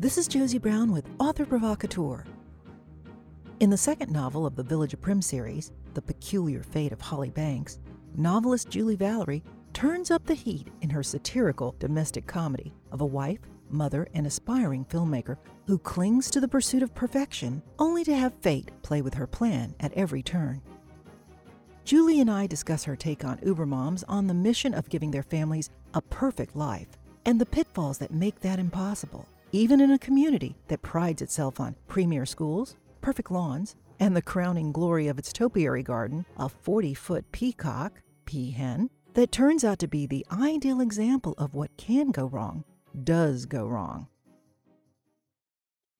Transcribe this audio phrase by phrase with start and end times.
[0.00, 2.24] This is Josie Brown with Author Provocateur.
[3.60, 7.28] In the second novel of the Village of Primm series, The Peculiar Fate of Holly
[7.28, 7.78] Banks,
[8.16, 9.44] novelist Julie Valerie
[9.74, 14.86] turns up the heat in her satirical domestic comedy of a wife, mother, and aspiring
[14.86, 19.26] filmmaker who clings to the pursuit of perfection only to have fate play with her
[19.26, 20.62] plan at every turn.
[21.90, 25.24] Julie and I discuss her take on Uber moms on the mission of giving their
[25.24, 26.86] families a perfect life
[27.26, 31.74] and the pitfalls that make that impossible even in a community that prides itself on
[31.88, 37.32] premier schools, perfect lawns, and the crowning glory of its topiary garden, a 40 foot
[37.32, 42.62] peacock, peahen, that turns out to be the ideal example of what can go wrong,
[43.02, 44.06] does go wrong.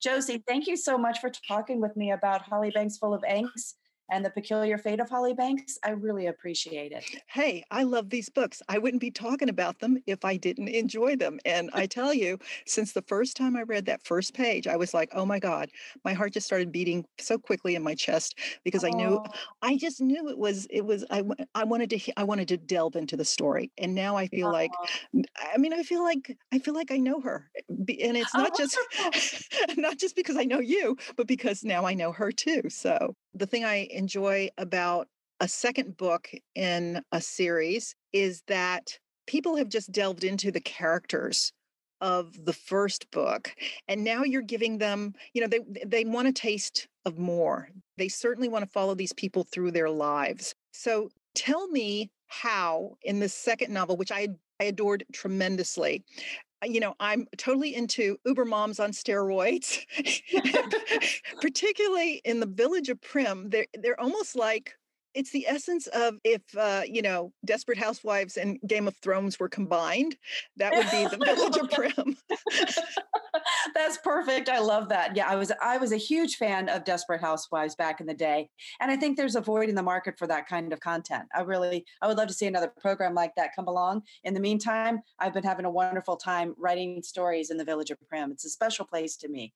[0.01, 3.75] Josie, thank you so much for talking with me about Holly Banks Full of Angst
[4.11, 5.79] and the peculiar fate of Holly Banks.
[5.85, 7.05] I really appreciate it.
[7.27, 8.63] Hey, I love these books.
[8.69, 11.39] I wouldn't be talking about them if I didn't enjoy them.
[11.45, 14.93] And I tell you, since the first time I read that first page, I was
[14.93, 15.71] like, oh my God,
[16.05, 19.33] my heart just started beating so quickly in my chest because I knew, oh.
[19.63, 21.23] I just knew it was, it was, I,
[21.55, 23.71] I wanted to, I wanted to delve into the story.
[23.79, 24.73] And now I feel like,
[25.15, 25.23] oh.
[25.55, 27.51] I mean, I feel like, I feel like I know her.
[27.89, 28.79] Eh, and it's not oh, just,
[29.77, 32.63] not just because I know you, but because now I know her too.
[32.69, 35.09] So the thing I enjoy about
[35.41, 41.53] a second book in a series is that people have just delved into the characters
[42.01, 43.55] of the first book
[43.87, 47.69] and now you're giving them you know they they want a taste of more.
[47.97, 50.55] They certainly want to follow these people through their lives.
[50.73, 54.29] So tell me how in the second novel which i
[54.61, 56.05] i adored tremendously
[56.65, 59.85] you know, I'm totally into Uber moms on steroids,
[61.41, 63.51] particularly in the village of Primm.
[63.51, 64.75] They're they're almost like
[65.15, 69.49] it's the essence of if uh, you know desperate housewives and game of thrones were
[69.49, 70.17] combined
[70.57, 72.17] that would be the village of primm
[74.11, 77.77] perfect i love that yeah i was i was a huge fan of desperate housewives
[77.77, 78.51] back in the day
[78.81, 81.41] and i think there's a void in the market for that kind of content i
[81.41, 85.01] really i would love to see another program like that come along in the meantime
[85.21, 88.51] i've been having a wonderful time writing stories in the village of primm it's a
[88.51, 89.53] special place to me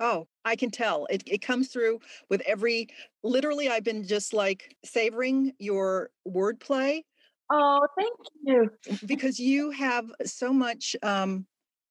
[0.00, 1.06] Oh, I can tell.
[1.06, 2.88] It it comes through with every
[3.22, 7.02] literally I've been just like savoring your wordplay.
[7.48, 8.70] Oh, thank you.
[9.06, 11.46] because you have so much um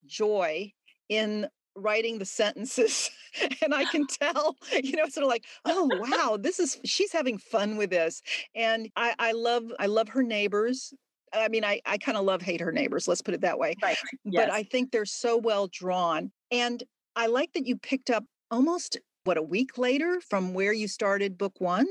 [0.06, 0.73] joy
[1.07, 3.09] in writing the sentences
[3.63, 7.38] and i can tell you know sort of like oh wow this is she's having
[7.38, 8.22] fun with this
[8.56, 10.94] and i i love i love her neighbors
[11.35, 13.75] I mean, I, I kind of love hate her neighbors, let's put it that way.
[13.81, 13.97] Right.
[14.23, 14.45] Yes.
[14.45, 16.31] But I think they're so well drawn.
[16.51, 16.84] And
[17.16, 21.38] I like that you picked up almost what a week later from where you started
[21.38, 21.88] book one.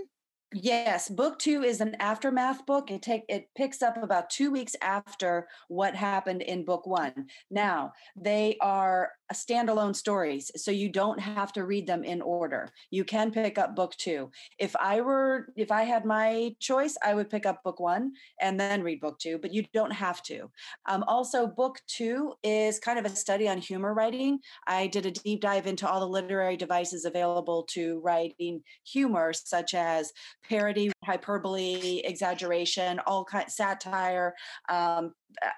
[0.54, 2.90] Yes, book two is an aftermath book.
[2.90, 7.28] It take it picks up about two weeks after what happened in book one.
[7.50, 12.70] Now they are standalone stories, so you don't have to read them in order.
[12.90, 14.30] You can pick up book two.
[14.58, 18.58] If I were, if I had my choice, I would pick up book one and
[18.58, 20.50] then read book two, but you don't have to.
[20.86, 24.38] Um, also, book two is kind of a study on humor writing.
[24.66, 29.74] I did a deep dive into all the literary devices available to writing humor, such
[29.74, 30.12] as
[30.48, 34.34] parody, hyperbole, exaggeration, all kind satire,
[34.68, 35.12] um,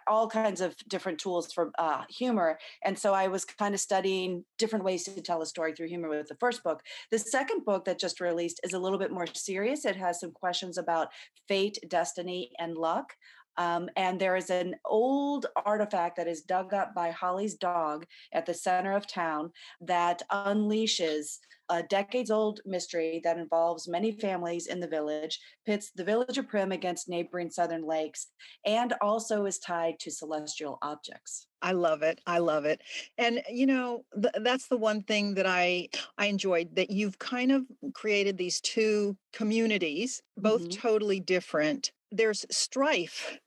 [0.07, 2.59] all kinds of different tools for uh, humor.
[2.85, 6.09] And so I was kind of studying different ways to tell a story through humor
[6.09, 6.83] with the first book.
[7.11, 9.85] The second book that just released is a little bit more serious.
[9.85, 11.09] It has some questions about
[11.49, 13.15] fate, destiny, and luck.
[13.57, 18.47] Um, and there is an old artifact that is dug up by Holly's dog at
[18.47, 19.51] the center of town
[19.81, 21.39] that unleashes
[21.71, 26.47] a decades old mystery that involves many families in the village, pits the village of
[26.47, 28.27] Primm against neighboring southern lakes,
[28.67, 31.47] and also is tied to celestial objects.
[31.63, 32.21] I love it.
[32.27, 32.83] I love it.
[33.17, 35.89] And you know, th- that's the one thing that I
[36.19, 37.63] I enjoyed that you've kind of
[37.95, 40.81] created these two communities, both mm-hmm.
[40.81, 41.91] totally different.
[42.17, 43.39] There's strife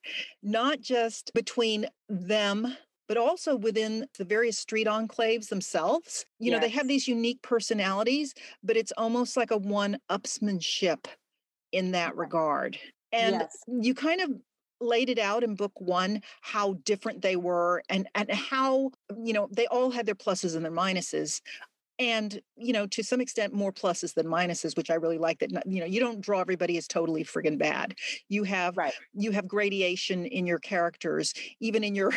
[0.44, 2.76] not just between them
[3.08, 6.26] but also within the various street enclaves themselves.
[6.40, 6.56] You yes.
[6.56, 8.34] know, they have these unique personalities,
[8.64, 11.06] but it's almost like a one upsmanship
[11.72, 12.78] in that regard.
[13.12, 13.64] And yes.
[13.68, 14.32] you kind of
[14.80, 18.92] laid it out in book one how different they were and and how
[19.24, 21.42] you know they all had their pluses and their minuses
[22.00, 25.52] and you know to some extent more pluses than minuses which i really like that
[25.66, 27.96] you know you don't draw everybody as totally friggin' bad
[28.30, 28.94] you have right.
[29.14, 32.12] you have gradation in your characters even in your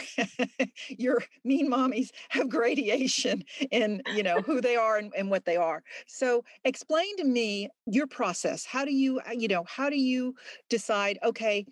[0.89, 5.57] your mean mommies have gradation in you know who they are and, and what they
[5.57, 9.99] are so explain to me your process how do you uh, you know how do
[9.99, 10.35] you
[10.69, 11.65] decide okay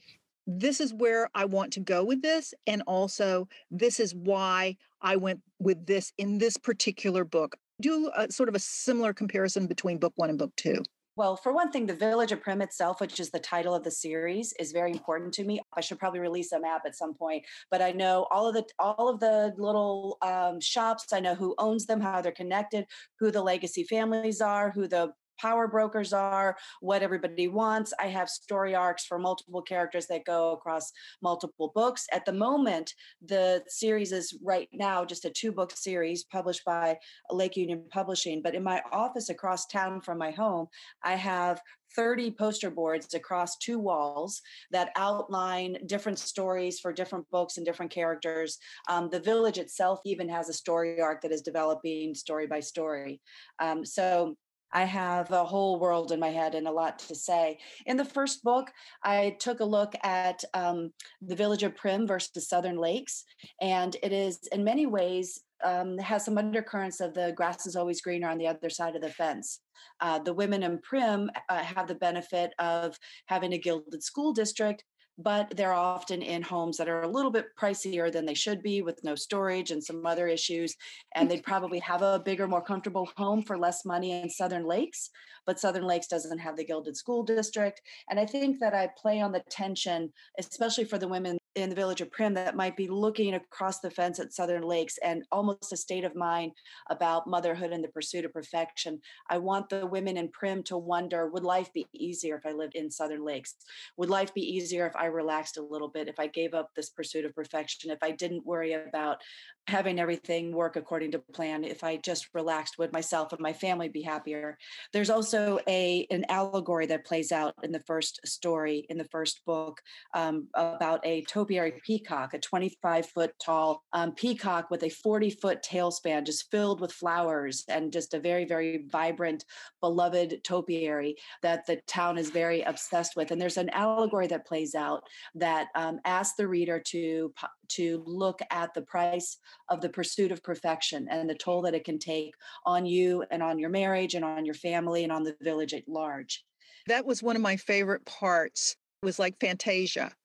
[0.50, 2.54] this is where I want to go with this.
[2.66, 7.54] And also, this is why I went with this in this particular book.
[7.80, 10.82] Do a, sort of a similar comparison between book one and book two.
[11.18, 13.90] Well, for one thing, the Village of Primm itself, which is the title of the
[13.90, 15.60] series, is very important to me.
[15.76, 18.64] I should probably release a map at some point, but I know all of the
[18.78, 21.12] all of the little um, shops.
[21.12, 22.86] I know who owns them, how they're connected,
[23.18, 27.92] who the legacy families are, who the power brokers are, what everybody wants.
[27.98, 30.92] I have story arcs for multiple characters that go across
[31.22, 32.06] multiple books.
[32.12, 32.92] At the moment,
[33.24, 36.98] the series is right now just a two book series published by
[37.30, 38.42] Lake Union Publishing.
[38.42, 40.66] But in my office across town from my home,
[41.02, 41.60] I have
[41.96, 47.90] 30 poster boards across two walls that outline different stories for different books and different
[47.90, 48.58] characters.
[48.88, 53.20] Um, the village itself even has a story arc that is developing story by story.
[53.60, 54.36] Um, so
[54.72, 57.58] I have a whole world in my head and a lot to say.
[57.86, 58.70] In the first book,
[59.02, 60.92] I took a look at um,
[61.22, 63.24] the village of Primm versus Southern Lakes,
[63.60, 68.00] and it is in many ways um, has some undercurrents of the grass is always
[68.00, 69.60] greener on the other side of the fence.
[70.00, 74.84] Uh, the women in Primm uh, have the benefit of having a gilded school district
[75.18, 78.82] but they're often in homes that are a little bit pricier than they should be
[78.82, 80.76] with no storage and some other issues.
[81.14, 85.10] And they'd probably have a bigger, more comfortable home for less money in Southern Lakes,
[85.44, 87.80] but Southern Lakes doesn't have the Gilded School District.
[88.08, 91.76] And I think that I play on the tension, especially for the women in the
[91.76, 95.72] village of Primm that might be looking across the fence at Southern Lakes and almost
[95.72, 96.52] a state of mind
[96.90, 99.00] about motherhood and the pursuit of perfection.
[99.28, 102.74] I want the women in Primm to wonder would life be easier if I lived
[102.74, 103.56] in Southern Lakes?
[103.96, 106.90] Would life be easier if I relaxed a little bit, if I gave up this
[106.90, 109.18] pursuit of perfection, if I didn't worry about
[109.66, 113.88] having everything work according to plan, if I just relaxed, would myself and my family
[113.88, 114.56] be happier?
[114.92, 119.44] There's also a an allegory that plays out in the first story, in the first
[119.44, 119.80] book,
[120.14, 125.62] um, about a topiary peacock, a 25 foot tall um, peacock with a 40 foot
[125.62, 129.44] tail span, just filled with flowers and just a very, very vibrant,
[129.80, 133.30] beloved topiary that the town is very obsessed with.
[133.30, 135.04] And there's an allegory that plays out
[135.36, 137.32] that um, asks the reader to
[137.68, 139.36] to look at the price
[139.68, 142.32] of the pursuit of perfection and the toll that it can take
[142.66, 145.86] on you and on your marriage and on your family and on the village at
[145.86, 146.44] large.
[146.88, 148.76] That was one of my favorite parts.
[149.02, 150.12] It was like Fantasia.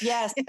[0.00, 0.32] Yes.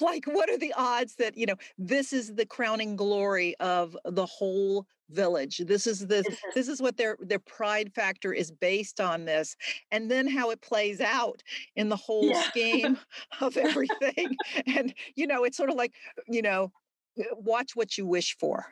[0.00, 4.26] like, what are the odds that, you know, this is the crowning glory of the
[4.26, 6.34] whole village this is the mm-hmm.
[6.54, 9.56] this is what their their pride factor is based on this
[9.90, 11.42] and then how it plays out
[11.76, 12.42] in the whole yeah.
[12.42, 12.98] scheme
[13.40, 15.92] of everything and you know it's sort of like
[16.28, 16.70] you know
[17.32, 18.66] watch what you wish for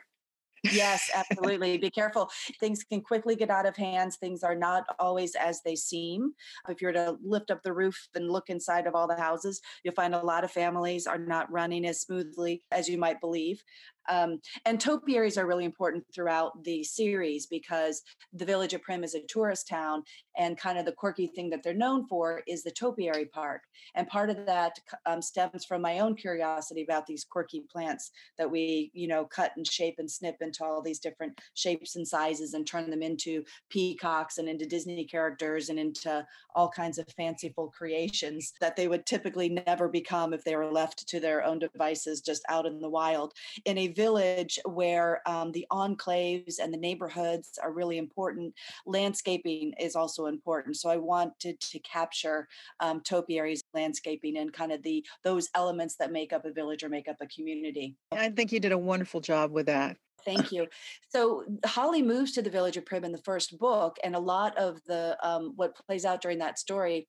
[0.63, 1.77] yes, absolutely.
[1.77, 2.29] Be careful.
[2.59, 4.17] Things can quickly get out of hands.
[4.17, 6.33] Things are not always as they seem.
[6.67, 9.93] If you're to lift up the roof and look inside of all the houses, you'll
[9.93, 13.63] find a lot of families are not running as smoothly as you might believe.
[14.09, 18.01] Um, and topiaries are really important throughout the series because
[18.33, 20.03] the village of Primm is a tourist town,
[20.37, 23.61] and kind of the quirky thing that they're known for is the topiary park.
[23.95, 24.73] And part of that
[25.05, 29.51] um, stems from my own curiosity about these quirky plants that we, you know, cut
[29.55, 33.43] and shape and snip into all these different shapes and sizes and turn them into
[33.69, 36.25] peacocks and into Disney characters and into
[36.55, 41.07] all kinds of fanciful creations that they would typically never become if they were left
[41.07, 43.33] to their own devices just out in the wild.
[43.65, 48.53] In a village where um, the enclaves and the neighborhoods are really important.
[48.85, 50.77] Landscaping is also important.
[50.77, 52.47] So I wanted to capture
[52.79, 56.89] um, topiaries landscaping and kind of the those elements that make up a village or
[56.89, 57.95] make up a community.
[58.11, 59.97] I think you did a wonderful job with that.
[60.25, 60.67] Thank you.
[61.09, 64.57] So Holly moves to the village of Primm in the first book, and a lot
[64.57, 67.07] of the um, what plays out during that story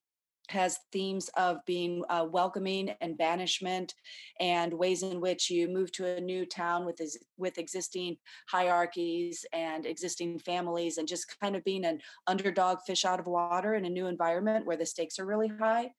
[0.49, 3.93] has themes of being uh, welcoming and banishment
[4.39, 6.99] and ways in which you move to a new town with
[7.37, 8.17] with existing
[8.49, 13.75] hierarchies and existing families and just kind of being an underdog fish out of water
[13.75, 15.89] in a new environment where the stakes are really high.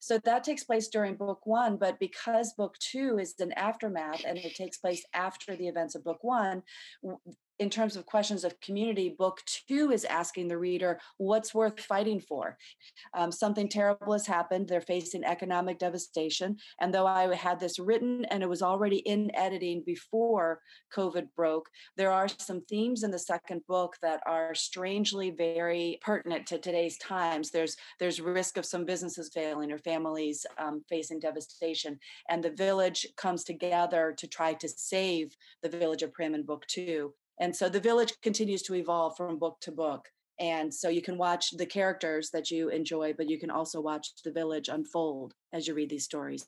[0.00, 4.38] So that takes place during book one but because book two is an aftermath and
[4.38, 6.62] it takes place after the events of book one
[7.60, 12.18] in terms of questions of community, book two is asking the reader what's worth fighting
[12.18, 12.56] for.
[13.12, 14.66] Um, something terrible has happened.
[14.66, 16.56] They're facing economic devastation.
[16.80, 20.60] And though I had this written and it was already in editing before
[20.96, 26.46] COVID broke, there are some themes in the second book that are strangely very pertinent
[26.46, 27.50] to today's times.
[27.50, 31.98] There's there's risk of some businesses failing or families um, facing devastation,
[32.30, 36.66] and the village comes together to try to save the village of Primm in book
[36.66, 37.12] two.
[37.40, 40.08] And so the village continues to evolve from book to book.
[40.38, 44.08] And so you can watch the characters that you enjoy, but you can also watch
[44.24, 46.46] the village unfold as you read these stories.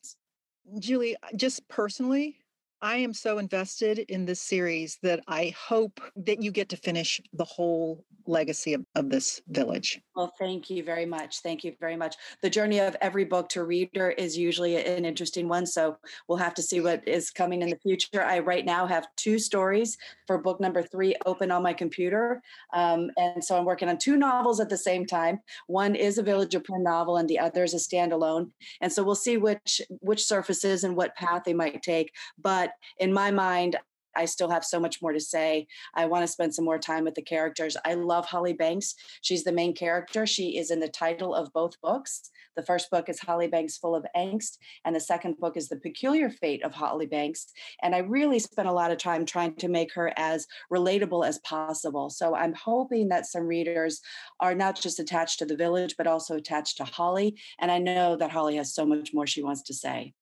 [0.79, 2.37] Julie, uh, just personally,
[2.83, 7.21] I am so invested in this series that I hope that you get to finish
[7.33, 10.01] the whole legacy of, of this village.
[10.15, 11.41] Well, thank you very much.
[11.41, 12.17] Thank you very much.
[12.43, 15.67] The journey of every book to reader is usually an interesting one.
[15.67, 15.97] So
[16.29, 18.23] we'll have to see what is coming in the future.
[18.23, 19.97] I right now have two stories
[20.27, 22.43] for book number three open on my computer.
[22.73, 25.41] Um, and so I'm working on two novels at the same time.
[25.67, 28.51] One is a Village of Primm novel and the other is a standalone.
[28.81, 32.13] And so we'll see which which surfaces and what path they might take.
[32.39, 33.77] But in my mind,
[34.15, 35.67] I still have so much more to say.
[35.95, 37.77] I want to spend some more time with the characters.
[37.85, 38.95] I love Holly Banks.
[39.23, 40.27] She's the main character.
[40.27, 42.31] She is in the title of both books.
[42.55, 45.77] The first book is Holly Banks Full of Angst, and the second book is The
[45.77, 47.47] Peculiar Fate of Holly Banks.
[47.83, 51.39] And I really spent a lot of time trying to make her as relatable as
[51.39, 52.11] possible.
[52.11, 54.03] So I'm hoping that some readers
[54.41, 57.39] are not just attached to the village, but also attached to Holly.
[57.59, 60.13] And I know that Holly has so much more she wants to say.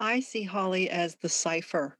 [0.00, 1.96] I see Holly as the cipher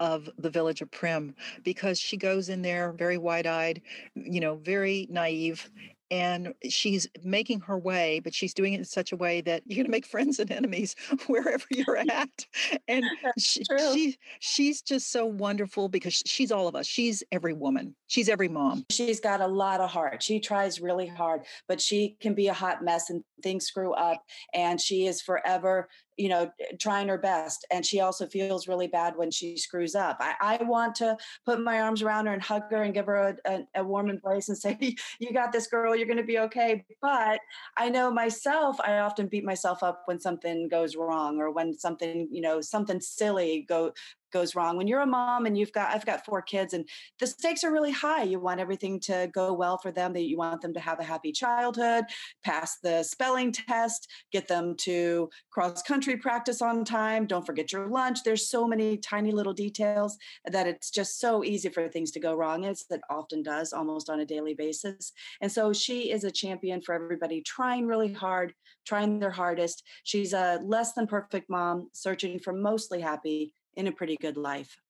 [0.00, 3.82] of the village of Primm because she goes in there very wide eyed,
[4.14, 5.70] you know, very naive,
[6.10, 9.76] and she's making her way, but she's doing it in such a way that you're
[9.76, 10.94] going to make friends and enemies
[11.26, 12.46] wherever you're at.
[12.86, 13.04] And
[13.38, 16.86] she, she, she's just so wonderful because she's all of us.
[16.86, 17.94] She's every woman.
[18.06, 18.84] She's every mom.
[18.90, 20.22] She's got a lot of heart.
[20.22, 24.22] She tries really hard, but she can be a hot mess and things screw up.
[24.54, 29.16] And she is forever you know trying her best and she also feels really bad
[29.16, 30.16] when she screws up.
[30.20, 33.16] I, I want to put my arms around her and hug her and give her
[33.16, 36.38] a, a, a warm embrace and say you got this girl you're going to be
[36.38, 36.84] okay.
[37.00, 37.40] But
[37.76, 42.28] i know myself i often beat myself up when something goes wrong or when something
[42.30, 43.92] you know something silly go
[44.32, 44.76] goes wrong.
[44.76, 47.72] When you're a mom and you've got i've got four kids and the stakes are
[47.72, 48.22] really high.
[48.22, 51.04] You want everything to go well for them that you want them to have a
[51.04, 52.04] happy childhood
[52.44, 57.26] pass the spelling test get them to cross country practice on time.
[57.26, 58.22] Don't forget your lunch.
[58.24, 62.34] There's so many tiny little details that it's just so easy for things to go
[62.34, 65.12] wrong as it often does almost on a daily basis.
[65.40, 68.52] And so she is a champion for everybody trying really hard
[68.86, 69.82] trying their hardest.
[70.04, 74.80] She's a less than perfect mom searching for mostly happy in a pretty good life.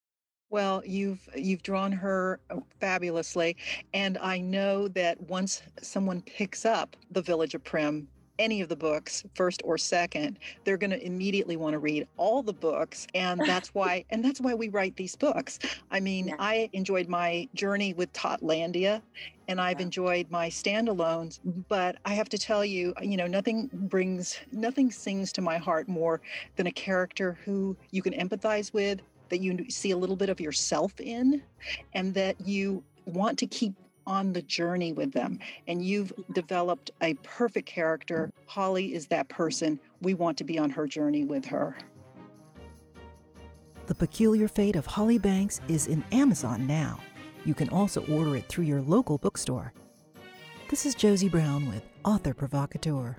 [0.48, 3.56] Well, you've you've drawn her uh, fabulously,
[3.92, 8.06] and I know that once someone picks up The Village of Primm,
[8.38, 12.42] any of the books, first or second, they're going to immediately want to read all
[12.42, 15.58] the books, and that's why and that's why we write these books.
[15.90, 16.36] I mean, yeah.
[16.38, 19.02] I enjoyed my journey with Totlandia,
[19.48, 24.38] and I've enjoyed my standalones, but I have to tell you, you know, nothing brings
[24.52, 26.20] nothing sings to my heart more
[26.56, 30.40] than a character who you can empathize with, that you see a little bit of
[30.40, 31.42] yourself in,
[31.94, 33.74] and that you want to keep
[34.06, 35.38] on the journey with them.
[35.66, 38.30] And you've developed a perfect character.
[38.46, 39.80] Holly is that person.
[40.00, 41.76] We want to be on her journey with her.
[43.86, 46.98] The Peculiar Fate of Holly Banks is in Amazon now.
[47.44, 49.72] You can also order it through your local bookstore.
[50.68, 53.18] This is Josie Brown with Author Provocateur.